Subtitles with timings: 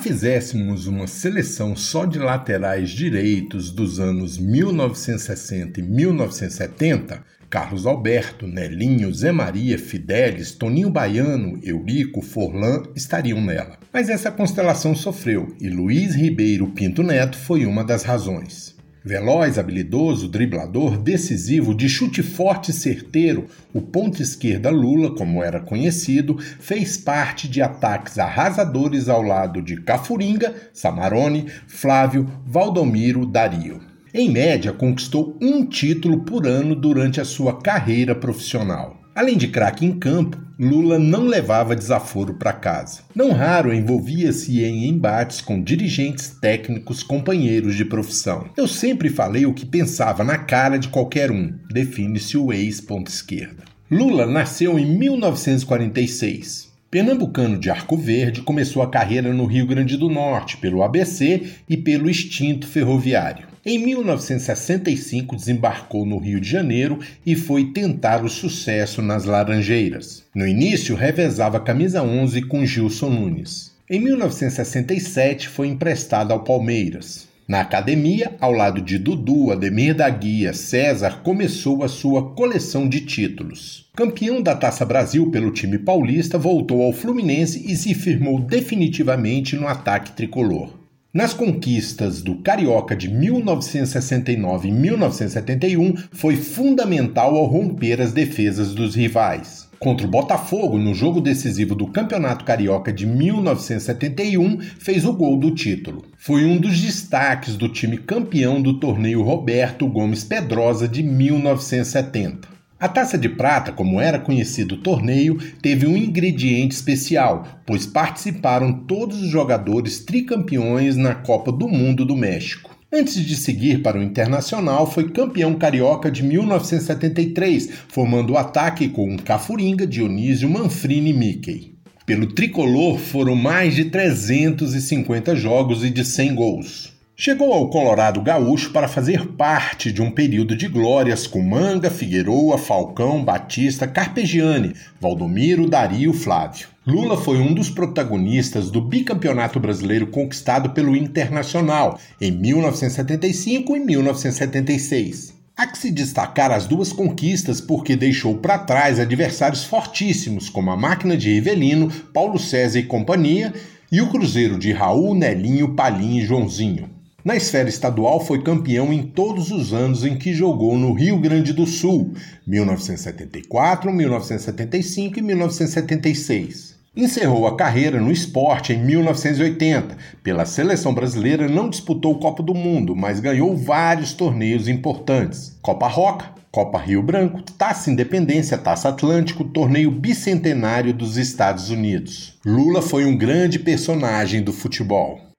[0.00, 9.12] fizéssemos uma seleção só de laterais direitos dos anos 1960 e 1970, Carlos Alberto, Nelinho,
[9.12, 13.78] Zé Maria, Fidelis, Toninho Baiano, Eurico, Forlan estariam nela.
[13.92, 18.79] Mas essa constelação sofreu e Luiz Ribeiro Pinto Neto foi uma das razões.
[19.02, 25.58] Veloz, habilidoso, driblador, decisivo, de chute forte e certeiro, o ponto esquerda Lula, como era
[25.58, 33.80] conhecido, fez parte de ataques arrasadores ao lado de Cafuringa, Samarone, Flávio, Valdomiro, Dario.
[34.12, 38.99] Em média, conquistou um título por ano durante a sua carreira profissional.
[39.14, 43.00] Além de craque em campo, Lula não levava desaforo para casa.
[43.14, 48.48] Não raro envolvia-se em embates com dirigentes técnicos, companheiros de profissão.
[48.56, 53.64] Eu sempre falei o que pensava na cara de qualquer um, define-se o ex-ponta esquerda.
[53.90, 56.70] Lula nasceu em 1946.
[56.90, 61.76] Pernambucano de Arco Verde, começou a carreira no Rio Grande do Norte pelo ABC e
[61.76, 63.49] pelo extinto ferroviário.
[63.64, 70.24] Em 1965, desembarcou no Rio de Janeiro e foi tentar o sucesso nas Laranjeiras.
[70.34, 73.72] No início, revezava camisa 11 com Gilson Nunes.
[73.90, 77.28] Em 1967, foi emprestado ao Palmeiras.
[77.46, 83.00] Na academia, ao lado de Dudu, Ademir da Guia, César, começou a sua coleção de
[83.00, 83.90] títulos.
[83.94, 89.66] Campeão da Taça Brasil pelo time paulista, voltou ao Fluminense e se firmou definitivamente no
[89.68, 90.79] ataque tricolor.
[91.12, 98.94] Nas conquistas do Carioca de 1969 e 1971, foi fundamental ao romper as defesas dos
[98.94, 99.68] rivais.
[99.80, 105.50] Contra o Botafogo, no jogo decisivo do Campeonato Carioca de 1971, fez o gol do
[105.50, 106.04] título.
[106.16, 112.49] Foi um dos destaques do time campeão do torneio Roberto Gomes Pedrosa de 1970.
[112.80, 118.72] A taça de prata, como era conhecido o torneio, teve um ingrediente especial, pois participaram
[118.72, 122.74] todos os jogadores tricampeões na Copa do Mundo do México.
[122.90, 129.14] Antes de seguir para o Internacional, foi campeão carioca de 1973, formando o ataque com
[129.18, 131.74] Cafuringa, Dionísio, Manfrini e Mickey.
[132.06, 136.99] Pelo tricolor foram mais de 350 jogos e de 100 gols.
[137.22, 142.56] Chegou ao Colorado Gaúcho para fazer parte de um período de glórias com Manga, Figueroa,
[142.56, 146.68] Falcão, Batista, Carpegiani, Valdomiro, Dario, Flávio.
[146.86, 155.34] Lula foi um dos protagonistas do bicampeonato brasileiro conquistado pelo Internacional em 1975 e 1976.
[155.54, 160.76] Há que se destacar as duas conquistas porque deixou para trás adversários fortíssimos como a
[160.76, 163.52] máquina de Rivelino, Paulo César e companhia
[163.92, 166.98] e o Cruzeiro de Raul, Nelinho, Palim e Joãozinho.
[167.24, 171.52] Na esfera estadual, foi campeão em todos os anos em que jogou no Rio Grande
[171.52, 172.14] do Sul,
[172.46, 176.80] 1974, 1975 e 1976.
[176.96, 179.96] Encerrou a carreira no esporte em 1980.
[180.24, 185.86] Pela seleção brasileira, não disputou o Copa do Mundo, mas ganhou vários torneios importantes: Copa
[185.86, 192.38] Roca, Copa Rio Branco, Taça Independência, Taça Atlântico, Torneio Bicentenário dos Estados Unidos.
[192.44, 195.29] Lula foi um grande personagem do futebol.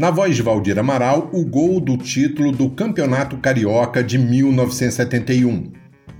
[0.00, 5.74] Na voz de Valdir Amaral, o gol do título do Campeonato Carioca de 1971.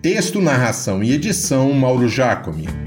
[0.00, 2.85] Texto, narração e edição Mauro Jacome.